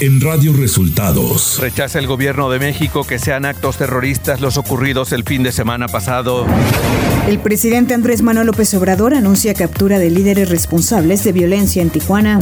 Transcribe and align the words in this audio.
en 0.00 0.20
Radio 0.20 0.54
Resultados. 0.54 1.58
Rechaza 1.60 1.98
el 1.98 2.06
gobierno 2.06 2.48
de 2.48 2.58
México 2.58 3.06
que 3.06 3.18
sean 3.18 3.44
actos 3.44 3.76
terroristas 3.76 4.40
los 4.40 4.56
ocurridos 4.56 5.12
el 5.12 5.24
fin 5.24 5.42
de 5.42 5.52
semana 5.52 5.88
pasado. 5.88 6.46
El 7.28 7.38
presidente 7.38 7.92
Andrés 7.92 8.22
Manuel 8.22 8.46
López 8.46 8.72
Obrador 8.74 9.12
anuncia 9.12 9.52
captura 9.52 9.98
de 9.98 10.10
líderes 10.10 10.48
responsables 10.48 11.22
de 11.22 11.32
violencia 11.32 11.82
en 11.82 11.90
Tijuana. 11.90 12.38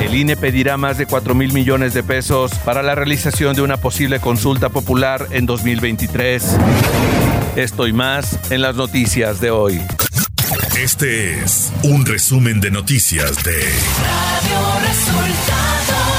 El 0.00 0.14
INE 0.14 0.36
pedirá 0.38 0.78
más 0.78 0.96
de 0.96 1.04
4 1.04 1.34
mil 1.34 1.52
millones 1.52 1.92
de 1.92 2.02
pesos 2.02 2.52
para 2.64 2.82
la 2.82 2.94
realización 2.94 3.54
de 3.54 3.62
una 3.62 3.76
posible 3.76 4.18
consulta 4.18 4.70
popular 4.70 5.28
en 5.32 5.44
2023. 5.44 6.56
Esto 7.56 7.86
y 7.86 7.92
más 7.92 8.38
en 8.50 8.62
las 8.62 8.74
noticias 8.74 9.40
de 9.40 9.50
hoy. 9.50 9.80
Este 10.78 11.40
es 11.40 11.72
un 11.82 12.06
resumen 12.06 12.60
de 12.60 12.70
noticias 12.70 13.42
de 13.44 13.52
Radio 13.52 14.88
Resultados. 14.88 16.13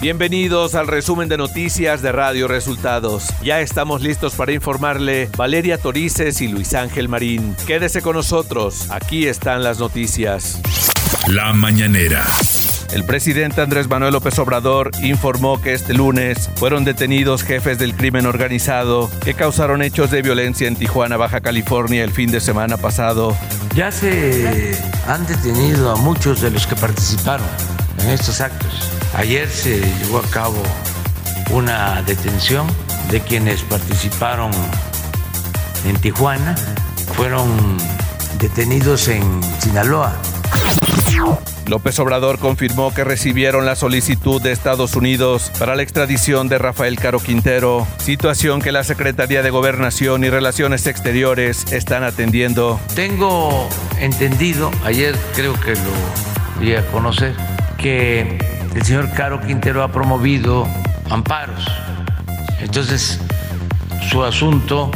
Bienvenidos 0.00 0.76
al 0.76 0.86
resumen 0.86 1.28
de 1.28 1.36
noticias 1.36 2.00
de 2.00 2.10
Radio 2.10 2.48
Resultados. 2.48 3.26
Ya 3.42 3.60
estamos 3.60 4.00
listos 4.00 4.34
para 4.34 4.50
informarle 4.50 5.28
Valeria 5.36 5.76
Torices 5.76 6.40
y 6.40 6.48
Luis 6.48 6.72
Ángel 6.72 7.10
Marín. 7.10 7.54
Quédese 7.66 8.00
con 8.00 8.16
nosotros, 8.16 8.90
aquí 8.90 9.26
están 9.26 9.62
las 9.62 9.78
noticias. 9.78 10.58
La 11.28 11.52
mañanera. 11.52 12.24
El 12.94 13.04
presidente 13.04 13.60
Andrés 13.60 13.88
Manuel 13.90 14.14
López 14.14 14.38
Obrador 14.38 14.90
informó 15.02 15.60
que 15.60 15.74
este 15.74 15.92
lunes 15.92 16.48
fueron 16.54 16.86
detenidos 16.86 17.42
jefes 17.42 17.78
del 17.78 17.94
crimen 17.94 18.24
organizado 18.24 19.10
que 19.22 19.34
causaron 19.34 19.82
hechos 19.82 20.10
de 20.10 20.22
violencia 20.22 20.66
en 20.66 20.76
Tijuana, 20.76 21.18
Baja 21.18 21.42
California, 21.42 22.02
el 22.02 22.10
fin 22.10 22.30
de 22.30 22.40
semana 22.40 22.78
pasado. 22.78 23.36
Ya 23.74 23.92
se 23.92 24.78
han 25.06 25.26
detenido 25.26 25.90
a 25.90 25.96
muchos 25.96 26.40
de 26.40 26.50
los 26.50 26.66
que 26.66 26.74
participaron 26.74 27.46
en 27.98 28.08
estos 28.08 28.40
actos. 28.40 28.99
Ayer 29.14 29.48
se 29.48 29.80
llevó 29.80 30.18
a 30.18 30.30
cabo 30.30 30.62
una 31.50 32.02
detención 32.02 32.66
de 33.10 33.20
quienes 33.20 33.62
participaron 33.62 34.50
en 35.84 35.96
Tijuana. 35.96 36.54
Fueron 37.16 37.76
detenidos 38.38 39.08
en 39.08 39.22
Sinaloa 39.60 40.14
López 41.66 42.00
Obrador 42.00 42.38
confirmó 42.38 42.92
que 42.92 43.04
recibieron 43.04 43.64
la 43.64 43.76
solicitud 43.76 44.42
de 44.42 44.50
Estados 44.50 44.96
Unidos 44.96 45.52
para 45.56 45.76
la 45.76 45.82
extradición 45.82 46.48
de 46.48 46.58
Rafael 46.58 46.98
Caro 46.98 47.20
Quintero, 47.20 47.86
situación 47.98 48.60
que 48.60 48.72
la 48.72 48.82
Secretaría 48.82 49.42
de 49.42 49.50
Gobernación 49.50 50.24
y 50.24 50.30
Relaciones 50.30 50.88
Exteriores 50.88 51.70
están 51.72 52.02
atendiendo. 52.02 52.80
Tengo 52.96 53.68
entendido, 54.00 54.72
ayer 54.84 55.16
creo 55.34 55.54
que 55.60 55.74
lo 55.74 56.60
di 56.60 56.74
a 56.74 56.84
conocer, 56.90 57.36
que 57.78 58.36
el 58.74 58.82
señor 58.82 59.10
Caro 59.12 59.40
Quintero 59.40 59.82
ha 59.82 59.88
promovido 59.92 60.66
amparos. 61.08 61.64
Entonces, 62.60 63.20
su 64.08 64.22
asunto 64.24 64.90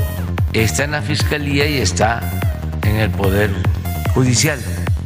está 0.52 0.84
en 0.84 0.92
la 0.92 1.02
Fiscalía 1.02 1.66
y 1.66 1.78
está 1.78 2.20
en 2.82 2.96
el 2.96 3.10
Poder 3.10 3.50
Judicial 4.14 4.58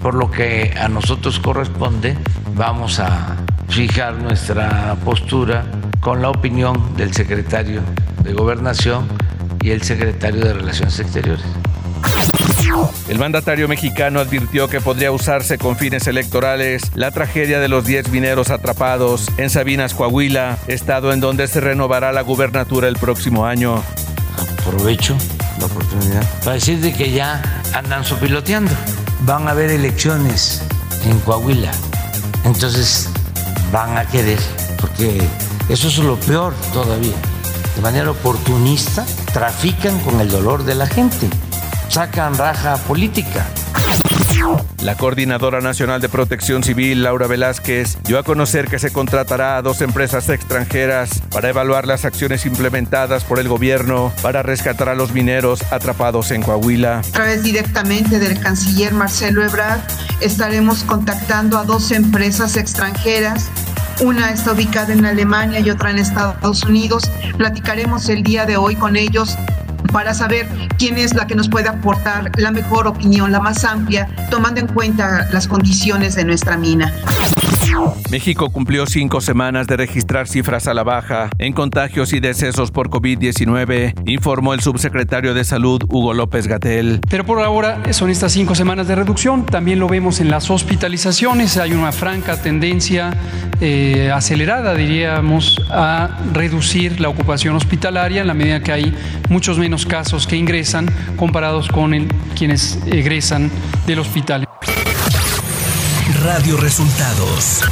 por 0.03 0.15
lo 0.15 0.31
que 0.31 0.75
a 0.81 0.89
nosotros 0.89 1.41
corresponde, 1.41 2.17
vamos 2.55 3.01
a 3.01 3.37
fijar 3.69 4.15
nuestra 4.15 4.97
postura 5.05 5.65
con 6.01 6.23
la 6.23 6.31
opinión 6.31 6.97
del 6.97 7.13
secretario 7.13 7.83
de 8.23 8.33
Gobernación 8.33 9.09
y 9.61 9.71
el 9.71 9.83
secretario 9.83 10.45
de 10.45 10.55
Relaciones 10.55 10.99
Exteriores. 11.01 11.45
El 13.09 13.19
mandatario 13.19 13.69
mexicano 13.69 14.21
advirtió 14.21 14.69
que 14.69 14.81
podría 14.81 15.11
usarse 15.13 15.59
con 15.59 15.77
fines 15.77 16.07
electorales 16.07 16.91
la 16.95 17.11
tragedia 17.11 17.61
de 17.61 17.69
los 17.69 17.85
10 17.85 18.11
mineros 18.11 18.51
atrapados 18.51 19.29
en 19.39 19.51
Sabinas, 19.51 19.95
Coahuila, 19.95 20.59
estado 20.67 21.13
en 21.13 21.21
donde 21.21 21.49
se 21.49 21.61
renovará 21.61 22.13
la 22.13 22.23
gubernatura 22.23 22.89
el 22.89 22.97
próximo 22.97 23.47
año. 23.47 23.83
Aprovecho 24.61 25.17
la 25.59 25.67
oportunidad 25.67 26.23
para 26.41 26.55
decir 26.55 26.81
de 26.81 26.93
que 26.93 27.11
ya 27.11 27.43
andan 27.75 28.05
sopiloteando 28.05 28.73
van 29.23 29.49
a 29.49 29.53
haber 29.53 29.71
elecciones 29.71 30.63
en 31.05 31.19
Coahuila. 31.21 31.73
Entonces 32.45 33.09
van 33.73 33.97
a 33.97 34.05
querer, 34.07 34.39
porque 34.81 35.21
eso 35.69 35.89
es 35.89 35.99
lo 35.99 36.17
peor 36.21 36.55
todavía. 36.73 37.17
De 37.77 37.83
manera 37.83 38.11
oportunista, 38.11 39.07
trafican 39.33 39.99
con 40.01 40.21
el 40.21 40.31
dolor 40.31 40.65
de 40.65 40.75
la 40.75 40.87
gente, 40.87 41.29
sacan 41.89 42.37
raja 42.37 42.77
política. 42.77 43.47
La 44.83 44.97
Coordinadora 44.97 45.61
Nacional 45.61 46.01
de 46.01 46.09
Protección 46.09 46.63
Civil, 46.63 47.03
Laura 47.03 47.27
Velázquez, 47.27 47.99
dio 48.05 48.19
a 48.19 48.23
conocer 48.23 48.69
que 48.69 48.79
se 48.79 48.93
contratará 48.93 49.57
a 49.57 49.63
dos 49.63 49.81
empresas 49.81 50.29
extranjeras 50.29 51.23
para 51.33 51.49
evaluar 51.49 51.87
las 51.87 52.05
acciones 52.05 52.47
implementadas 52.47 53.25
por 53.25 53.41
el 53.41 53.49
gobierno 53.49 54.13
para 54.23 54.43
rescatar 54.43 54.89
a 54.89 54.95
los 54.95 55.13
mineros 55.13 55.61
atrapados 55.73 56.31
en 56.31 56.43
Coahuila. 56.43 56.99
A 56.99 57.03
través 57.03 57.43
directamente 57.43 58.19
del 58.19 58.39
canciller 58.39 58.93
Marcelo 58.93 59.43
Ebrard, 59.43 59.81
estaremos 60.21 60.85
contactando 60.85 61.59
a 61.59 61.65
dos 61.65 61.91
empresas 61.91 62.57
extranjeras 62.57 63.51
una 64.01 64.31
está 64.31 64.53
ubicada 64.53 64.93
en 64.93 65.05
Alemania 65.05 65.59
y 65.59 65.71
otra 65.71 65.91
en 65.91 65.99
Estados 65.99 66.63
Unidos. 66.63 67.11
Platicaremos 67.37 68.09
el 68.09 68.23
día 68.23 68.47
de 68.47 68.57
hoy 68.57 68.77
con 68.77 68.95
ellos 68.95 69.37
para 69.99 70.15
saber 70.15 70.47
quién 70.79 70.97
es 70.97 71.13
la 71.13 71.27
que 71.27 71.35
nos 71.35 71.49
puede 71.49 71.69
aportar 71.69 72.31
la 72.37 72.53
mejor 72.53 72.87
opinión, 72.87 73.33
la 73.33 73.41
más 73.41 73.65
amplia, 73.65 74.09
tomando 74.31 74.61
en 74.61 74.69
cuenta 74.69 75.27
las 75.33 75.49
condiciones 75.49 76.15
de 76.15 76.25
nuestra 76.25 76.57
mina. 76.57 76.95
México 78.11 78.51
cumplió 78.51 78.87
cinco 78.87 79.21
semanas 79.21 79.67
de 79.67 79.77
registrar 79.77 80.29
cifras 80.29 80.69
a 80.69 80.75
la 80.75 80.83
baja 80.83 81.31
en 81.39 81.53
contagios 81.53 82.13
y 82.13 82.21
decesos 82.21 82.71
por 82.71 82.91
COVID-19, 82.91 83.95
informó 84.07 84.55
el 84.55 84.61
subsecretario 84.61 85.35
de 85.35 85.45
Salud 85.45 85.83
Hugo 85.89 86.15
López 86.15 86.47
Gatel. 86.47 87.01
Pero 87.11 87.25
por 87.25 87.43
ahora 87.43 87.83
son 87.93 88.11
estas 88.11 88.33
cinco 88.33 88.55
semanas 88.55 88.89
de 88.89 88.95
reducción. 88.95 89.45
También 89.45 89.79
lo 89.79 89.89
vemos 89.89 90.21
en 90.21 90.31
las 90.31 90.51
hospitalizaciones. 90.51 91.57
Hay 91.59 91.73
una 91.73 91.93
franca 91.93 92.41
tendencia 92.41 93.11
eh, 93.61 94.11
acelerada, 94.13 94.75
diríamos, 94.75 95.61
a 95.71 96.09
reducir 96.33 97.01
la 97.01 97.09
ocupación 97.09 97.55
hospitalaria 97.57 98.23
en 98.23 98.27
la 98.27 98.35
medida 98.35 98.61
que 98.61 98.73
hay 98.73 98.95
muchos 99.29 99.59
menos 99.59 99.87
casos 99.87 100.27
que 100.27 100.37
ingresan 100.37 100.87
comparados 101.17 101.69
con 101.69 101.93
quienes 102.37 102.79
egresan 102.87 103.51
del 103.87 104.01
hospital. 104.01 104.49
Radio 106.23 106.57
Resultados. 106.57 107.63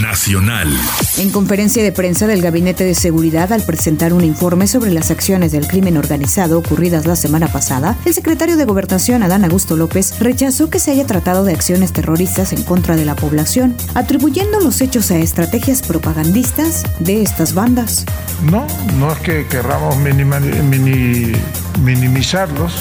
Nacional. 0.00 0.68
En 1.18 1.30
conferencia 1.30 1.82
de 1.82 1.92
prensa 1.92 2.26
del 2.26 2.42
Gabinete 2.42 2.84
de 2.84 2.94
Seguridad, 2.94 3.52
al 3.52 3.62
presentar 3.62 4.12
un 4.12 4.24
informe 4.24 4.66
sobre 4.66 4.90
las 4.90 5.10
acciones 5.10 5.52
del 5.52 5.66
crimen 5.66 5.96
organizado 5.96 6.58
ocurridas 6.58 7.06
la 7.06 7.16
semana 7.16 7.48
pasada, 7.48 7.96
el 8.04 8.14
secretario 8.14 8.56
de 8.56 8.64
Gobernación, 8.64 9.22
Adán 9.22 9.44
Augusto 9.44 9.76
López, 9.76 10.18
rechazó 10.18 10.70
que 10.70 10.78
se 10.78 10.90
haya 10.90 11.06
tratado 11.06 11.44
de 11.44 11.52
acciones 11.52 11.92
terroristas 11.92 12.52
en 12.52 12.62
contra 12.62 12.96
de 12.96 13.04
la 13.04 13.14
población, 13.14 13.76
atribuyendo 13.94 14.60
los 14.60 14.80
hechos 14.80 15.10
a 15.10 15.18
estrategias 15.18 15.82
propagandistas 15.82 16.84
de 16.98 17.22
estas 17.22 17.54
bandas. 17.54 18.04
No, 18.42 18.66
no 18.98 19.12
es 19.12 19.18
que 19.18 19.46
querramos 19.46 19.96
minimizarlos, 21.82 22.72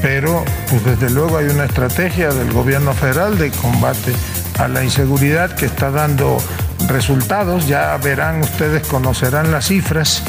pero 0.00 0.44
pues 0.68 0.84
desde 0.84 1.10
luego 1.10 1.38
hay 1.38 1.46
una 1.46 1.64
estrategia 1.64 2.32
del 2.32 2.52
gobierno 2.52 2.92
federal 2.94 3.38
de 3.38 3.50
combate 3.50 4.12
a 4.58 4.68
la 4.68 4.84
inseguridad 4.84 5.54
que 5.54 5.66
está 5.66 5.90
dando 5.90 6.38
resultados. 6.88 7.66
Ya 7.66 7.96
verán 7.98 8.40
ustedes, 8.40 8.86
conocerán 8.86 9.50
las 9.52 9.66
cifras. 9.66 10.22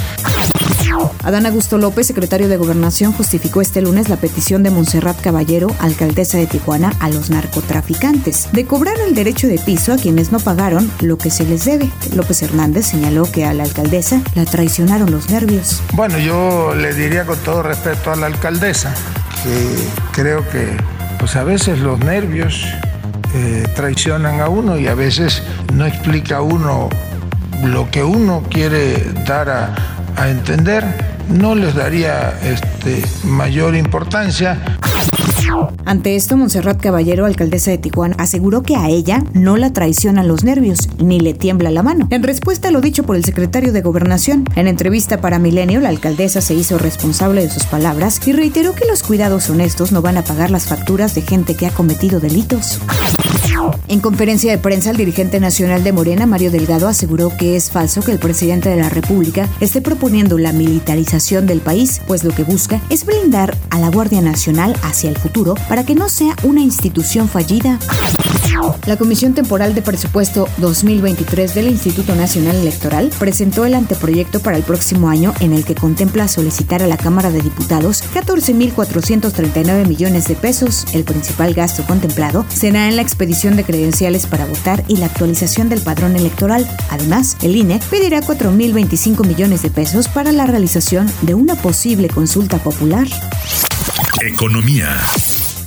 Adán 1.23 1.45
Augusto 1.45 1.78
López, 1.78 2.07
secretario 2.07 2.47
de 2.47 2.57
Gobernación, 2.57 3.13
justificó 3.13 3.62
este 3.62 3.81
lunes 3.81 4.09
la 4.09 4.17
petición 4.17 4.62
de 4.63 4.69
Montserrat 4.69 5.19
Caballero, 5.22 5.68
alcaldesa 5.80 6.38
de 6.38 6.47
Tijuana, 6.47 6.94
a 7.00 7.09
los 7.09 7.30
narcotraficantes 7.30 8.50
de 8.51 8.65
cobrar 8.65 8.95
el 9.07 9.15
derecho 9.15 9.47
de 9.47 9.57
piso 9.57 9.94
a 9.94 9.97
quienes 9.97 10.31
no 10.31 10.39
pagaron 10.39 10.92
lo 11.01 11.18
que 11.18 11.31
se 11.31 11.45
les 11.45 11.65
debe. 11.65 11.89
López 12.13 12.44
Hernández 12.44 12.88
señaló 12.88 13.24
que 13.24 13.45
a 13.45 13.53
la 13.53 13.63
alcaldesa 13.63 14.21
la 14.36 14.45
traicionaron 14.45 15.12
los 15.12 15.30
nervios. 15.30 15.81
Bueno, 15.94 16.19
yo 16.19 16.75
le 16.75 16.94
diría 16.94 17.25
con 17.25 17.38
todo 17.39 17.63
respeto 17.63 18.12
a 18.12 18.15
la 18.15 18.27
alcaldesa 18.27 18.94
que 19.44 19.75
creo 20.12 20.47
que 20.50 20.77
pues 21.19 21.36
a 21.36 21.44
veces 21.44 21.80
los 21.80 22.00
nervios 22.00 22.65
eh, 23.33 23.68
traicionan 23.75 24.41
a 24.41 24.50
uno 24.50 24.77
y 24.77 24.88
a 24.88 24.95
veces 24.95 25.41
no 25.74 25.85
explica 25.85 26.41
uno 26.41 26.89
lo 27.63 27.89
que 27.89 28.03
uno 28.03 28.44
quiere 28.50 29.12
dar 29.25 29.50
a, 29.50 29.75
a 30.18 30.30
entender, 30.30 30.83
no 31.30 31.56
les 31.56 31.74
daría 31.74 32.33
este, 32.44 33.03
mayor 33.24 33.75
importancia. 33.75 34.77
Ante 35.85 36.15
esto, 36.15 36.38
Montserrat 36.38 36.81
Caballero, 36.81 37.25
alcaldesa 37.25 37.71
de 37.71 37.77
Tijuana, 37.77 38.15
aseguró 38.17 38.63
que 38.63 38.75
a 38.75 38.89
ella 38.89 39.23
no 39.33 39.57
la 39.57 39.73
traicionan 39.73 40.27
los 40.27 40.44
nervios 40.44 40.89
ni 40.97 41.19
le 41.19 41.33
tiembla 41.33 41.71
la 41.71 41.83
mano. 41.83 42.07
En 42.09 42.23
respuesta 42.23 42.69
a 42.69 42.71
lo 42.71 42.81
dicho 42.81 43.03
por 43.03 43.15
el 43.15 43.25
secretario 43.25 43.73
de 43.73 43.81
Gobernación, 43.81 44.45
en 44.55 44.67
entrevista 44.67 45.21
para 45.21 45.39
Milenio, 45.39 45.79
la 45.79 45.89
alcaldesa 45.89 46.41
se 46.41 46.53
hizo 46.53 46.77
responsable 46.77 47.41
de 47.41 47.50
sus 47.50 47.65
palabras 47.65 48.19
y 48.25 48.33
reiteró 48.33 48.73
que 48.73 48.85
los 48.85 49.03
cuidados 49.03 49.50
honestos 49.50 49.91
no 49.91 50.01
van 50.01 50.17
a 50.17 50.23
pagar 50.23 50.51
las 50.51 50.65
facturas 50.65 51.15
de 51.15 51.21
gente 51.21 51.56
que 51.56 51.67
ha 51.67 51.71
cometido 51.71 52.19
delitos. 52.19 52.79
En 53.88 53.99
conferencia 53.99 54.51
de 54.51 54.57
prensa, 54.57 54.89
el 54.89 54.97
dirigente 54.97 55.39
nacional 55.39 55.83
de 55.83 55.91
Morena, 55.91 56.25
Mario 56.25 56.49
Delgado, 56.49 56.88
aseguró 56.88 57.31
que 57.38 57.56
es 57.56 57.69
falso 57.69 58.01
que 58.01 58.11
el 58.11 58.19
presidente 58.19 58.69
de 58.69 58.77
la 58.77 58.89
República 58.89 59.47
esté 59.59 59.81
proponiendo 59.81 60.38
la 60.38 60.53
militarización 60.53 61.45
del 61.45 61.59
país, 61.59 62.01
pues 62.07 62.23
lo 62.23 62.33
que 62.33 62.44
busca 62.44 62.81
es 62.89 63.06
blindar 63.06 63.56
a 63.69 63.79
la 63.79 63.89
Guardia 63.89 64.21
Nacional 64.21 64.75
hacia 64.81 65.09
el 65.09 65.17
futuro 65.17 65.43
para 65.68 65.86
que 65.86 65.95
no 65.95 66.10
sea 66.10 66.36
una 66.44 66.62
institución 66.62 67.28
fallida. 67.28 67.80
La 68.86 68.98
Comisión 68.98 69.34
Temporal 69.34 69.74
de 69.75 69.81
Presupuesto 69.81 70.48
2023 70.57 71.54
del 71.54 71.68
Instituto 71.68 72.16
Nacional 72.16 72.56
Electoral 72.56 73.12
presentó 73.19 73.66
el 73.66 73.74
anteproyecto 73.74 74.40
para 74.40 74.57
el 74.57 74.63
próximo 74.63 75.10
año 75.10 75.34
en 75.40 75.54
el 75.54 75.66
que 75.66 75.75
contempla 75.75 76.28
solicitar 76.28 76.81
a 76.81 76.88
la 76.88 76.98
Cámara 76.98 77.31
de 77.31 77.42
Diputados 77.42 78.04
14.439 78.13 79.88
millones 79.88 80.28
de 80.28 80.36
pesos. 80.36 80.86
El 80.94 81.04
principal 81.04 81.54
gasto 81.54 81.84
contemplado 81.86 82.45
será 82.48 82.88
en 82.88 82.95
la 82.95 83.01
expedición 83.01 83.56
de 83.56 83.63
credenciales 83.63 84.28
para 84.28 84.45
votar 84.45 84.84
y 84.88 84.98
la 84.98 85.07
actualización 85.07 85.68
del 85.68 85.81
padrón 85.81 86.16
electoral. 86.16 86.69
Además, 86.90 87.36
el 87.42 87.56
INE 87.56 87.80
pedirá 87.90 88.22
4.025 88.22 89.28
millones 89.28 89.62
de 89.62 89.72
pesos 89.72 90.07
para 90.07 90.31
la 90.31 90.45
realización 90.45 91.12
de 91.22 91.34
una 91.34 91.56
posible 91.56 92.07
consulta 92.07 92.60
popular. 92.60 93.07
Economía. 94.22 95.01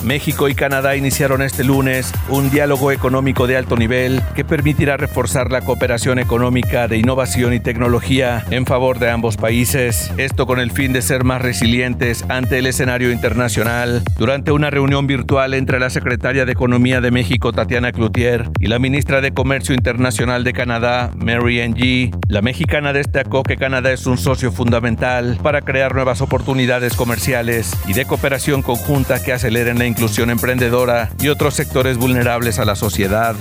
México 0.04 0.48
y 0.48 0.54
Canadá 0.54 0.96
iniciaron 0.96 1.43
este 1.43 1.64
lunes 1.64 2.12
un 2.28 2.50
diálogo 2.50 2.93
económico 2.93 3.46
de 3.46 3.56
alto 3.56 3.76
nivel 3.76 4.22
que 4.34 4.44
permitirá 4.44 4.96
reforzar 4.96 5.50
la 5.50 5.60
cooperación 5.60 6.19
económica 6.19 6.88
de 6.88 6.98
innovación 6.98 7.54
y 7.54 7.60
tecnología 7.60 8.44
en 8.50 8.66
favor 8.66 8.98
de 8.98 9.10
ambos 9.10 9.37
países, 9.37 10.12
esto 10.16 10.46
con 10.46 10.60
el 10.60 10.70
fin 10.70 10.93
de 10.93 11.02
ser 11.02 11.25
más 11.25 11.43
resilientes 11.43 12.25
ante 12.28 12.58
el 12.58 12.66
escenario 12.66 13.12
internacional. 13.12 14.02
Durante 14.19 14.52
una 14.52 14.70
reunión 14.70 15.06
virtual 15.06 15.54
entre 15.54 15.81
la 15.81 15.90
secretaria 15.90 16.44
de 16.44 16.52
Economía 16.52 17.00
de 17.00 17.10
México, 17.10 17.52
Tatiana 17.52 17.92
Cloutier, 17.92 18.50
y 18.58 18.66
la 18.66 18.78
ministra 18.78 19.20
de 19.20 19.32
Comercio 19.32 19.75
Internacional 19.75 20.44
de 20.44 20.52
Canadá, 20.52 21.10
Mary 21.16 21.60
Ng, 21.60 22.10
la 22.28 22.42
mexicana 22.42 22.92
destacó 22.92 23.42
que 23.42 23.56
Canadá 23.56 23.92
es 23.92 24.06
un 24.06 24.19
socio 24.19 24.52
fundamental 24.52 25.38
para 25.42 25.62
crear 25.62 25.94
nuevas 25.94 26.20
oportunidades 26.20 26.94
comerciales 26.94 27.72
y 27.87 27.92
de 27.92 28.04
cooperación 28.04 28.62
conjunta 28.62 29.22
que 29.22 29.32
aceleren 29.32 29.78
la 29.78 29.85
inclusión 29.86 30.30
emprendedora 30.30 31.10
y 31.20 31.28
otros 31.28 31.54
sectores 31.54 31.96
vulnerables 31.96 32.58
a 32.58 32.64
la 32.64 32.76
sociedad. 32.76 33.36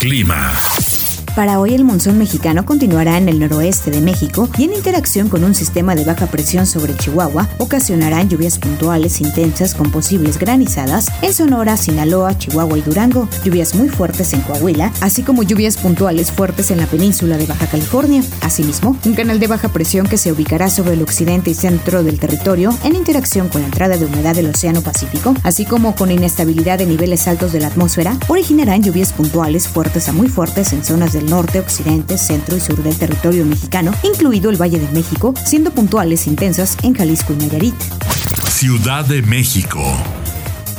Clima. 0.00 0.52
Para 1.34 1.58
hoy 1.58 1.74
el 1.74 1.82
monzón 1.82 2.16
mexicano 2.16 2.64
continuará 2.64 3.18
en 3.18 3.28
el 3.28 3.40
noroeste 3.40 3.90
de 3.90 4.00
México 4.00 4.48
y 4.56 4.64
en 4.64 4.72
interacción 4.72 5.28
con 5.28 5.42
un 5.42 5.52
sistema 5.52 5.96
de 5.96 6.04
baja 6.04 6.26
presión 6.26 6.64
sobre 6.64 6.96
Chihuahua 6.96 7.48
ocasionarán 7.58 8.28
lluvias 8.28 8.56
puntuales 8.56 9.20
intensas 9.20 9.74
con 9.74 9.90
posibles 9.90 10.38
granizadas 10.38 11.08
en 11.22 11.34
Sonora, 11.34 11.76
Sinaloa, 11.76 12.38
Chihuahua 12.38 12.78
y 12.78 12.82
Durango, 12.82 13.28
lluvias 13.42 13.74
muy 13.74 13.88
fuertes 13.88 14.32
en 14.32 14.42
Coahuila, 14.42 14.92
así 15.00 15.24
como 15.24 15.42
lluvias 15.42 15.76
puntuales 15.76 16.30
fuertes 16.30 16.70
en 16.70 16.78
la 16.78 16.86
península 16.86 17.36
de 17.36 17.46
Baja 17.46 17.66
California. 17.66 18.22
Asimismo, 18.42 18.96
un 19.04 19.14
canal 19.14 19.40
de 19.40 19.48
baja 19.48 19.70
presión 19.70 20.06
que 20.06 20.18
se 20.18 20.30
ubicará 20.30 20.70
sobre 20.70 20.92
el 20.92 21.02
occidente 21.02 21.50
y 21.50 21.54
centro 21.54 22.04
del 22.04 22.20
territorio 22.20 22.72
en 22.84 22.94
interacción 22.94 23.48
con 23.48 23.62
la 23.62 23.66
entrada 23.66 23.96
de 23.96 24.06
humedad 24.06 24.36
del 24.36 24.50
Océano 24.50 24.82
Pacífico, 24.82 25.34
así 25.42 25.64
como 25.64 25.96
con 25.96 26.12
inestabilidad 26.12 26.78
de 26.78 26.86
niveles 26.86 27.26
altos 27.26 27.52
de 27.52 27.58
la 27.58 27.66
atmósfera, 27.66 28.16
originarán 28.28 28.84
lluvias 28.84 29.12
puntuales 29.12 29.66
fuertes 29.66 30.08
a 30.08 30.12
muy 30.12 30.28
fuertes 30.28 30.72
en 30.72 30.84
zonas 30.84 31.12
del 31.12 31.23
norte, 31.24 31.60
occidente, 31.60 32.18
centro 32.18 32.56
y 32.56 32.60
sur 32.60 32.82
del 32.82 32.96
territorio 32.96 33.44
mexicano, 33.44 33.92
incluido 34.02 34.50
el 34.50 34.60
Valle 34.60 34.78
de 34.78 34.88
México, 34.92 35.34
siendo 35.44 35.70
puntuales 35.70 36.26
intensas 36.26 36.76
en 36.82 36.94
Jalisco 36.94 37.32
y 37.32 37.36
Nayarit. 37.36 37.74
Ciudad 38.48 39.04
de 39.04 39.22
México. 39.22 39.82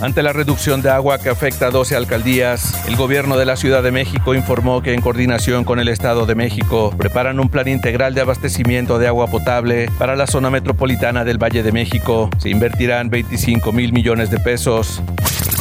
Ante 0.01 0.21
la 0.23 0.33
reducción 0.33 0.81
de 0.81 0.89
agua 0.89 1.19
que 1.19 1.29
afecta 1.29 1.67
a 1.67 1.71
12 1.71 1.95
alcaldías, 1.95 2.85
el 2.87 2.95
gobierno 2.95 3.37
de 3.37 3.45
la 3.45 3.55
Ciudad 3.55 3.81
de 3.81 3.91
México 3.91 4.35
informó 4.35 4.81
que 4.81 4.93
en 4.93 5.01
coordinación 5.01 5.63
con 5.63 5.79
el 5.79 5.87
Estado 5.87 6.25
de 6.25 6.35
México 6.35 6.93
preparan 6.97 7.39
un 7.39 7.49
plan 7.49 7.67
integral 7.67 8.13
de 8.13 8.21
abastecimiento 8.21 8.99
de 8.99 9.07
agua 9.07 9.27
potable 9.27 9.89
para 9.97 10.15
la 10.15 10.27
zona 10.27 10.49
metropolitana 10.49 11.23
del 11.23 11.41
Valle 11.41 11.63
de 11.63 11.71
México. 11.71 12.29
Se 12.39 12.49
invertirán 12.49 13.09
25 13.09 13.71
mil 13.71 13.93
millones 13.93 14.29
de 14.29 14.39
pesos. 14.39 15.01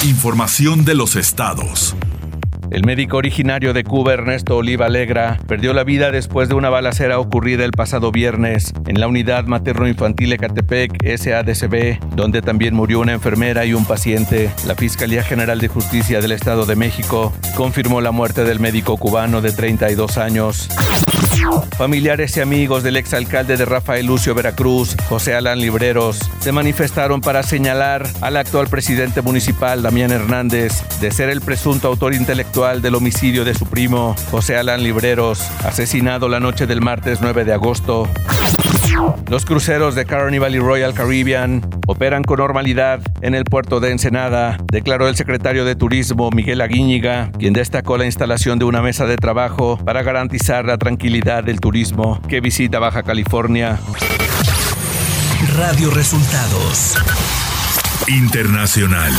Información 0.05 0.85
de 0.85 0.95
los 0.95 1.17
estados. 1.17 1.95
El 2.71 2.85
médico 2.85 3.19
originario 3.19 3.73
de 3.73 3.85
Cuba, 3.85 4.15
Ernesto 4.15 4.57
Oliva 4.57 4.87
Alegra, 4.87 5.39
perdió 5.47 5.73
la 5.73 5.85
vida 5.85 6.11
después 6.11 6.49
de 6.49 6.55
una 6.55 6.71
balacera 6.71 7.19
ocurrida 7.19 7.65
el 7.65 7.73
pasado 7.73 8.11
viernes 8.11 8.73
en 8.87 9.01
la 9.01 9.07
unidad 9.07 9.45
materno-infantil 9.45 10.33
Ecatepec, 10.33 11.05
SADCB, 11.17 11.99
donde 12.15 12.43
también 12.43 12.75
murió 12.75 13.01
una 13.01 13.13
enfermera 13.13 13.65
y 13.65 13.75
un 13.75 13.85
paciente. 13.85 14.51
La 14.67 14.75
Fiscalía 14.75 15.23
General 15.23 15.61
de 15.61 15.69
Justicia 15.69 16.21
del 16.21 16.33
Estado 16.33 16.67
de 16.67 16.77
México 16.77 17.33
confirmó 17.57 18.01
la 18.01 18.11
muerte 18.11 18.45
del 18.45 18.61
médico 18.61 18.97
cubano 18.97 19.41
de 19.41 19.53
32 19.53 20.19
años. 20.19 20.69
Familiares 21.77 22.37
y 22.37 22.41
amigos 22.41 22.83
del 22.83 22.97
exalcalde 22.97 23.57
de 23.57 23.65
Rafael 23.65 24.07
Lucio 24.07 24.35
Veracruz, 24.35 24.97
José 25.09 25.35
Alan 25.35 25.59
Libreros, 25.59 26.19
se 26.41 26.53
manifestaron 26.53 27.21
para 27.21 27.43
señalar 27.43 28.07
al 28.21 28.37
actual 28.37 28.69
presidente 28.69 29.23
municipal, 29.23 29.83
Damián 29.83 30.13
Hernández, 30.13 30.83
de 31.01 31.11
ser 31.11 31.31
el 31.31 31.41
presunto 31.41 31.89
autor 31.89 32.15
intelectual 32.15 32.83
del 32.83 32.95
homicidio 32.95 33.45
de 33.45 33.55
su 33.55 33.67
primo, 33.67 34.15
José 34.31 34.57
Alan 34.57 34.83
Libreros, 34.83 35.41
asesinado 35.65 36.29
la 36.29 36.41
noche 36.41 36.67
del 36.67 36.81
martes 36.81 37.21
9 37.21 37.45
de 37.45 37.53
agosto. 37.53 38.09
Los 39.29 39.45
cruceros 39.45 39.95
de 39.95 40.05
Carnival 40.05 40.55
y 40.55 40.59
Royal 40.59 40.95
Caribbean 40.95 41.63
operan 41.87 42.23
con 42.23 42.39
normalidad 42.39 43.01
en 43.21 43.35
el 43.35 43.45
puerto 43.45 43.81
de 43.81 43.91
Ensenada, 43.91 44.59
declaró 44.71 45.09
el 45.09 45.17
secretario 45.17 45.65
de 45.65 45.77
Turismo 45.77 46.31
Miguel 46.31 46.61
Aguíñiga, 46.61 47.31
quien 47.39 47.53
destacó 47.53 47.97
la 47.97 48.07
instalación 48.07 48.59
de 48.59 48.65
una 48.65 48.83
mesa 48.83 49.07
de 49.07 49.17
trabajo 49.17 49.79
para 49.85 50.03
garantizar 50.03 50.65
la 50.65 50.79
tranquilidad 50.79 51.45
del 51.45 51.61
turismo 51.61 52.21
que 52.29 52.41
visita 52.41 52.79
Baja 52.79 53.03
California. 53.03 53.79
Radio 55.57 55.91
Resultados. 55.91 56.97
Internacional. 58.09 59.13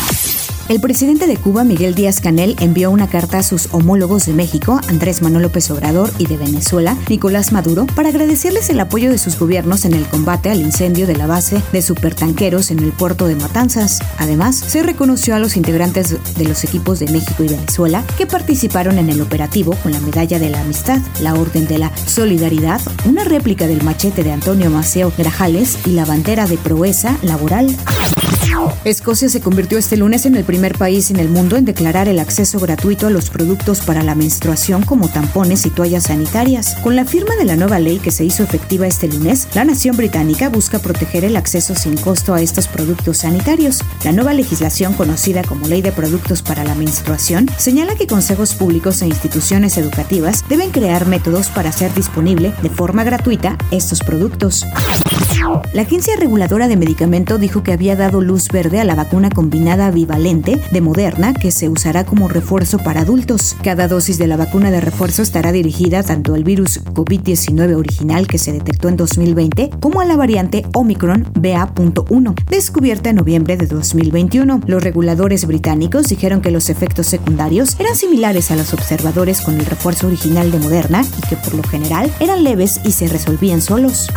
El 0.68 0.82
presidente 0.82 1.28
de 1.28 1.38
Cuba, 1.38 1.64
Miguel 1.64 1.94
Díaz 1.94 2.20
Canel, 2.20 2.56
envió 2.60 2.90
una 2.90 3.08
carta 3.08 3.38
a 3.38 3.44
sus 3.44 3.70
homólogos 3.72 4.26
de 4.26 4.34
México, 4.34 4.82
Andrés 4.90 5.22
Manuel 5.22 5.44
López 5.44 5.70
Obrador, 5.70 6.12
y 6.18 6.26
de 6.26 6.38
Venezuela, 6.38 6.98
Nicolás 7.08 7.52
Maduro, 7.52 7.86
para 7.86 8.10
agradecerles 8.10 8.72
el 8.72 8.80
apoyo 8.80 9.12
de 9.12 9.20
sus 9.20 9.38
gobiernos 9.38 9.86
en 9.86 9.94
el 9.94 10.08
combate 10.08 10.50
al 10.50 10.62
incendio 10.62 11.06
de 11.06 11.16
la 11.16 11.28
base 11.28 11.62
de 11.72 11.84
supertanqueros 11.84 12.72
en 12.72 12.80
el 12.80 12.94
puerto 12.94 13.28
de 13.28 13.36
Matanzas. 13.36 14.00
Además, 14.18 14.56
se 14.56 14.82
reconoció 14.82 15.36
a 15.36 15.40
los 15.40 15.56
integrantes 15.56 16.18
de 16.36 16.46
los 16.46 16.64
equipos 16.64 16.98
de 16.98 17.12
México 17.12 17.44
y 17.44 17.48
Venezuela 17.48 18.04
que 18.18 18.26
participaron 18.26 18.98
en 18.98 19.12
el 19.12 19.22
operativo 19.22 19.76
con 19.84 19.92
la 19.92 20.00
Medalla 20.00 20.40
de 20.40 20.50
la 20.50 20.62
Amistad, 20.62 21.00
la 21.22 21.36
Orden 21.36 21.68
de 21.68 21.78
la 21.78 21.96
Solidaridad, 21.96 22.82
una 23.06 23.24
réplica 23.24 23.68
del 23.68 23.84
machete 23.84 24.24
de 24.24 24.32
Antonio 24.32 24.72
Maceo 24.72 25.14
Grajales 25.16 25.78
y 25.86 25.92
la 25.92 26.06
bandera 26.06 26.48
de 26.48 26.58
proeza 26.58 27.20
laboral. 27.22 27.68
Escocia 28.84 29.30
se 29.30 29.42
convirtió 29.42 29.78
este 29.78 29.98
lunes 29.98 30.26
en 30.26 30.36
el 30.36 30.44
primer 30.44 30.78
país 30.78 31.12
en 31.12 31.20
el 31.20 31.30
mundo 31.30 31.58
en 31.58 31.66
declarar 31.66 32.08
el 32.08 32.20
acceso 32.20 32.60
gratuito 32.60 33.08
a 33.08 33.10
los 33.10 33.30
productos 33.30 33.82
para 33.82 34.04
la 34.04 34.16
menstruación 34.16 34.84
como 34.84 35.10
tampones 35.10 35.66
y 35.66 35.70
toallas 35.70 36.04
sanitarias. 36.04 36.76
Con 36.84 36.96
la 36.96 37.06
firma 37.06 37.36
de 37.36 37.46
la 37.46 37.56
nueva 37.56 37.80
ley 37.80 38.00
que 38.00 38.12
se 38.12 38.26
hizo 38.26 38.44
efectiva 38.44 38.88
este 38.88 39.08
lunes, 39.08 39.48
la 39.54 39.66
nación 39.66 39.98
británica 39.98 40.50
busca 40.50 40.80
proteger 40.80 41.26
el 41.26 41.36
acceso 41.36 41.76
sin 41.76 41.98
costo 41.98 42.34
a 42.34 42.42
estos 42.42 42.68
productos 42.68 43.20
sanitarios. 43.20 43.82
La 44.04 44.12
nueva 44.12 44.34
legislación 44.34 44.94
conocida 44.94 45.44
como 45.44 45.68
Ley 45.68 45.82
de 45.82 45.92
Productos 45.92 46.42
para 46.42 46.64
la 46.64 46.76
Menstruación 46.76 47.50
señala 47.58 47.96
que 47.96 48.08
consejos 48.08 48.54
públicos 48.56 49.02
e 49.02 49.08
instituciones 49.08 49.78
educativas 49.78 50.44
deben 50.48 50.72
crear 50.72 51.06
métodos 51.08 51.50
para 51.50 51.70
hacer 51.70 51.94
disponible 51.94 52.54
de 52.62 52.70
forma 52.70 53.04
gratuita 53.04 53.58
estos 53.72 54.00
productos. 54.00 54.66
La 55.74 55.84
Agencia 55.84 56.16
Reguladora 56.18 56.68
de 56.68 56.78
Medicamento 56.78 57.38
dijo 57.38 57.62
que 57.62 57.74
había 57.74 57.96
dado 57.96 58.22
luz 58.22 58.48
verde 58.56 58.80
a 58.80 58.86
la 58.86 58.96
vacuna 58.96 59.30
combinada 59.30 59.92
bivalente 59.92 60.62
de 60.72 60.80
Moderna 60.80 61.34
que 61.34 61.52
se 61.52 61.68
usará 61.68 62.06
como 62.06 62.30
refuerzo 62.30 62.78
para 62.78 63.02
adultos. 63.02 63.54
Cada 63.62 63.90
dosis 63.90 64.18
de 64.18 64.28
la 64.28 64.38
vacuna 64.38 64.72
de 64.72 64.80
refuerzo 64.80 65.24
estará 65.24 65.52
dirigida 65.52 66.04
tanto 66.04 66.36
al 66.36 66.46
virus 66.46 66.82
COVID-19 66.86 67.76
original 67.76 68.28
que 68.28 68.38
se 68.38 68.54
detectó 68.54 68.88
en 68.88 68.96
2020 68.96 69.72
como 69.82 70.00
a 70.00 70.06
la 70.06 70.16
variante 70.16 70.66
Omicron 70.74 71.28
BA.1, 71.38 72.34
descubierta 72.50 73.10
en 73.10 73.18
noviembre 73.18 73.58
de 73.58 73.68
2021. 73.68 74.62
Los 74.66 74.82
reguladores 74.82 75.46
británicos 75.46 76.08
dijeron 76.08 76.40
que 76.40 76.52
los 76.52 76.70
efectos 76.70 77.08
secundarios 77.08 77.78
eran 77.78 77.98
similares 77.98 78.52
a 78.52 78.56
los 78.56 78.74
observadores 78.74 79.42
con 79.42 79.60
el 79.60 79.66
refuerzo 79.66 80.08
original 80.08 80.50
de 80.50 80.60
Moderna 80.60 81.04
y 81.18 81.28
que 81.28 81.36
por 81.36 81.56
lo 81.56 81.64
general 81.64 82.10
eran 82.22 82.46
leves 82.46 82.80
y 82.86 82.94
se 82.94 83.10
resolvían 83.10 83.62
solos. 83.62 84.08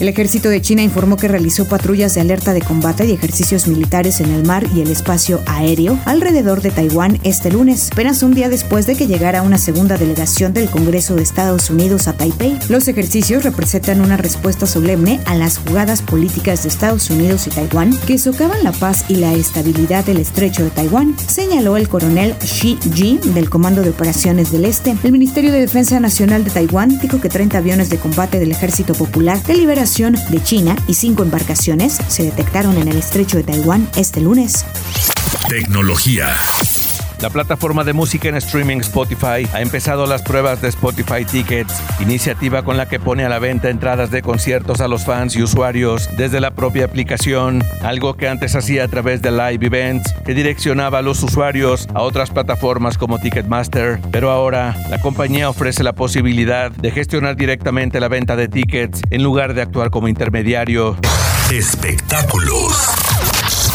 El 0.00 0.08
ejército 0.08 0.48
de 0.48 0.62
China 0.62 0.82
informó 0.82 1.16
que 1.16 1.28
realizó 1.28 1.68
patrullas 1.68 2.14
de 2.14 2.20
alerta 2.20 2.52
de 2.52 2.62
combate 2.62 3.04
y 3.04 3.12
ejercicios 3.12 3.68
militares 3.68 4.20
en 4.20 4.30
el 4.32 4.44
mar 4.44 4.66
y 4.74 4.80
el 4.80 4.90
espacio 4.90 5.40
aéreo 5.46 5.98
alrededor 6.06 6.62
de 6.62 6.70
Taiwán 6.70 7.18
este 7.22 7.50
lunes, 7.50 7.90
apenas 7.92 8.22
un 8.22 8.32
día 8.32 8.48
después 8.48 8.86
de 8.86 8.96
que 8.96 9.06
llegara 9.06 9.42
una 9.42 9.58
segunda 9.58 9.96
delegación 9.96 10.52
del 10.54 10.70
Congreso 10.70 11.16
de 11.16 11.22
Estados 11.22 11.70
Unidos 11.70 12.08
a 12.08 12.14
Taipei. 12.14 12.58
Los 12.68 12.88
ejercicios 12.88 13.44
representan 13.44 14.00
una 14.00 14.16
respuesta 14.16 14.66
solemne 14.66 15.20
a 15.26 15.34
las 15.34 15.58
jugadas 15.58 16.02
políticas 16.02 16.62
de 16.62 16.68
Estados 16.70 17.10
Unidos 17.10 17.46
y 17.46 17.50
Taiwán 17.50 17.96
que 18.06 18.18
socavan 18.18 18.64
la 18.64 18.72
paz 18.72 19.04
y 19.08 19.16
la 19.16 19.34
estabilidad 19.34 20.04
del 20.04 20.18
estrecho 20.18 20.64
de 20.64 20.70
Taiwán, 20.70 21.14
señaló 21.18 21.76
el 21.76 21.88
coronel 21.88 22.34
Xi 22.38 22.78
Ji 22.94 23.18
del 23.34 23.50
Comando 23.50 23.82
de 23.82 23.90
Operaciones 23.90 24.50
del 24.50 24.64
Este. 24.64 24.96
El 25.02 25.12
Ministerio 25.12 25.52
de 25.52 25.60
Defensa 25.60 26.00
Nacional 26.00 26.44
de 26.44 26.50
Taiwán 26.50 26.98
dijo 27.00 27.20
que 27.20 27.28
30 27.28 27.58
aviones 27.58 27.90
de 27.90 27.98
combate 27.98 28.38
del 28.38 28.50
Ejército 28.50 28.94
Popular 28.94 29.42
de 29.42 29.59
Liberación 29.60 30.16
de 30.30 30.42
China 30.42 30.74
y 30.88 30.94
cinco 30.94 31.22
embarcaciones 31.22 31.98
se 32.08 32.22
detectaron 32.22 32.78
en 32.78 32.88
el 32.88 32.96
estrecho 32.96 33.36
de 33.36 33.42
Taiwán 33.42 33.86
este 33.94 34.22
lunes. 34.22 34.64
Tecnología. 35.50 36.34
La 37.22 37.28
plataforma 37.28 37.84
de 37.84 37.92
música 37.92 38.30
en 38.30 38.36
streaming 38.36 38.78
Spotify 38.78 39.46
ha 39.52 39.60
empezado 39.60 40.06
las 40.06 40.22
pruebas 40.22 40.62
de 40.62 40.68
Spotify 40.68 41.26
Tickets, 41.30 41.82
iniciativa 42.00 42.62
con 42.62 42.78
la 42.78 42.88
que 42.88 42.98
pone 42.98 43.26
a 43.26 43.28
la 43.28 43.38
venta 43.38 43.68
entradas 43.68 44.10
de 44.10 44.22
conciertos 44.22 44.80
a 44.80 44.88
los 44.88 45.04
fans 45.04 45.36
y 45.36 45.42
usuarios 45.42 46.08
desde 46.16 46.40
la 46.40 46.52
propia 46.52 46.86
aplicación, 46.86 47.62
algo 47.82 48.14
que 48.14 48.26
antes 48.26 48.56
hacía 48.56 48.84
a 48.84 48.88
través 48.88 49.20
de 49.20 49.32
Live 49.32 49.66
Events, 49.66 50.14
que 50.24 50.32
direccionaba 50.32 51.00
a 51.00 51.02
los 51.02 51.22
usuarios 51.22 51.88
a 51.92 52.00
otras 52.00 52.30
plataformas 52.30 52.96
como 52.96 53.18
Ticketmaster, 53.18 54.00
pero 54.10 54.30
ahora 54.30 54.74
la 54.88 54.98
compañía 54.98 55.50
ofrece 55.50 55.82
la 55.82 55.92
posibilidad 55.92 56.70
de 56.70 56.90
gestionar 56.90 57.36
directamente 57.36 58.00
la 58.00 58.08
venta 58.08 58.34
de 58.34 58.48
tickets 58.48 59.02
en 59.10 59.22
lugar 59.22 59.52
de 59.52 59.60
actuar 59.60 59.90
como 59.90 60.08
intermediario. 60.08 60.96
Espectáculos. 61.52 63.69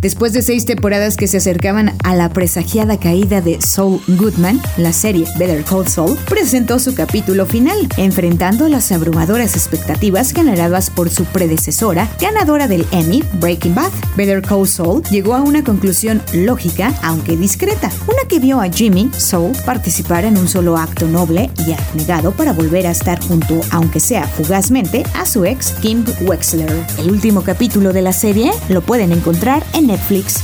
Después 0.00 0.32
de 0.32 0.42
seis 0.42 0.64
temporadas 0.64 1.16
que 1.16 1.28
se 1.28 1.38
acercaban 1.38 1.94
a 2.02 2.14
la 2.14 2.28
presagiada 2.28 2.98
caída 2.98 3.40
de 3.40 3.60
Saul 3.60 4.00
Goodman, 4.08 4.60
la 4.76 4.92
serie 4.92 5.26
Better 5.38 5.64
Call 5.64 5.86
Saul 5.86 6.18
presentó 6.28 6.78
su 6.78 6.94
capítulo 6.94 7.46
final, 7.46 7.78
enfrentando 7.96 8.68
las 8.68 8.90
abrumadoras 8.92 9.54
expectativas 9.54 10.32
generadas 10.32 10.90
por 10.90 11.10
su 11.10 11.24
predecesora, 11.24 12.08
ganadora 12.20 12.68
del 12.68 12.86
Emmy, 12.90 13.22
Breaking 13.34 13.74
Bad. 13.74 13.92
Better 14.16 14.42
Call 14.42 14.66
Saul 14.66 15.02
llegó 15.10 15.34
a 15.34 15.42
una 15.42 15.62
conclusión 15.64 16.22
lógica, 16.32 16.92
aunque 17.02 17.36
discreta, 17.36 17.90
una 18.06 18.28
que 18.28 18.38
vio 18.38 18.60
a 18.60 18.70
Jimmy 18.70 19.10
Saul 19.16 19.52
participar 19.64 20.24
en 20.24 20.36
un 20.36 20.48
solo 20.48 20.76
acto 20.76 21.06
noble 21.06 21.50
y 21.66 21.72
abnegado 21.72 22.32
para 22.32 22.52
volver 22.52 22.86
a 22.86 22.90
estar 22.90 23.20
junto, 23.20 23.60
aunque 23.70 24.00
sea 24.00 24.26
fugazmente, 24.26 25.04
a 25.14 25.26
su 25.26 25.44
ex 25.44 25.72
Kim 25.80 26.04
Wexler. 26.22 26.72
El 26.98 27.10
último 27.10 27.42
capítulo 27.42 27.92
de 27.92 28.02
la 28.02 28.12
serie 28.12 28.50
lo 28.68 28.82
pueden 28.82 29.12
encontrar 29.12 29.62
en 29.74 29.88
Netflix. 29.88 30.42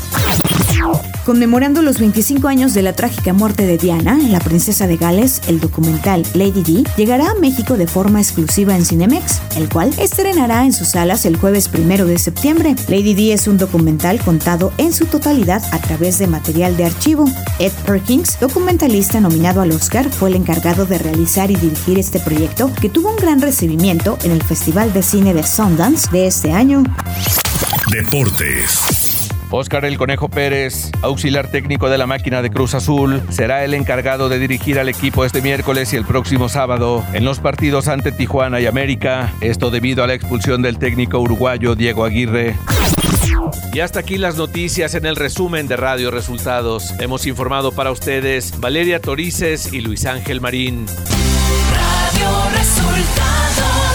Conmemorando 1.28 1.82
los 1.82 1.98
25 1.98 2.48
años 2.48 2.72
de 2.72 2.80
la 2.80 2.94
trágica 2.94 3.34
muerte 3.34 3.66
de 3.66 3.76
Diana, 3.76 4.18
la 4.30 4.40
princesa 4.40 4.86
de 4.86 4.96
Gales, 4.96 5.42
el 5.46 5.60
documental 5.60 6.24
Lady 6.32 6.62
Di 6.62 6.84
llegará 6.96 7.30
a 7.30 7.34
México 7.34 7.76
de 7.76 7.86
forma 7.86 8.18
exclusiva 8.18 8.74
en 8.74 8.86
Cinemex, 8.86 9.42
el 9.56 9.68
cual 9.68 9.92
estrenará 9.98 10.64
en 10.64 10.72
sus 10.72 10.88
salas 10.88 11.26
el 11.26 11.36
jueves 11.36 11.68
primero 11.68 12.06
de 12.06 12.18
septiembre. 12.18 12.74
Lady 12.88 13.12
Di 13.12 13.32
es 13.32 13.46
un 13.46 13.58
documental 13.58 14.20
contado 14.20 14.72
en 14.78 14.94
su 14.94 15.04
totalidad 15.04 15.62
a 15.72 15.78
través 15.80 16.18
de 16.18 16.28
material 16.28 16.78
de 16.78 16.86
archivo. 16.86 17.26
Ed 17.58 17.72
Perkins, 17.84 18.40
documentalista 18.40 19.20
nominado 19.20 19.60
al 19.60 19.72
Oscar, 19.72 20.08
fue 20.10 20.30
el 20.30 20.36
encargado 20.36 20.86
de 20.86 20.96
realizar 20.96 21.50
y 21.50 21.56
dirigir 21.56 21.98
este 21.98 22.20
proyecto 22.20 22.72
que 22.80 22.88
tuvo 22.88 23.10
un 23.10 23.16
gran 23.16 23.42
recibimiento 23.42 24.16
en 24.22 24.30
el 24.30 24.42
Festival 24.42 24.94
de 24.94 25.02
Cine 25.02 25.34
de 25.34 25.42
Sundance 25.42 26.08
de 26.10 26.26
este 26.26 26.52
año. 26.52 26.84
Deportes. 27.90 29.07
Óscar 29.50 29.84
El 29.84 29.96
Conejo 29.96 30.28
Pérez, 30.28 30.90
auxiliar 31.02 31.50
técnico 31.50 31.88
de 31.88 31.96
la 31.96 32.06
máquina 32.06 32.42
de 32.42 32.50
Cruz 32.50 32.74
Azul, 32.74 33.22
será 33.30 33.64
el 33.64 33.72
encargado 33.74 34.28
de 34.28 34.38
dirigir 34.38 34.78
al 34.78 34.88
equipo 34.88 35.24
este 35.24 35.40
miércoles 35.40 35.92
y 35.92 35.96
el 35.96 36.04
próximo 36.04 36.48
sábado 36.48 37.04
en 37.14 37.24
los 37.24 37.40
partidos 37.40 37.88
ante 37.88 38.12
Tijuana 38.12 38.60
y 38.60 38.66
América, 38.66 39.32
esto 39.40 39.70
debido 39.70 40.04
a 40.04 40.06
la 40.06 40.14
expulsión 40.14 40.60
del 40.60 40.78
técnico 40.78 41.18
uruguayo 41.18 41.74
Diego 41.74 42.04
Aguirre. 42.04 42.56
Y 43.72 43.80
hasta 43.80 44.00
aquí 44.00 44.18
las 44.18 44.36
noticias 44.36 44.94
en 44.94 45.06
el 45.06 45.16
resumen 45.16 45.68
de 45.68 45.76
Radio 45.76 46.10
Resultados. 46.10 46.94
Hemos 47.00 47.26
informado 47.26 47.72
para 47.72 47.90
ustedes 47.90 48.58
Valeria 48.60 49.00
Torices 49.00 49.72
y 49.72 49.80
Luis 49.80 50.04
Ángel 50.04 50.40
Marín. 50.40 50.86
Radio 50.86 52.28
Resultados. 52.56 53.87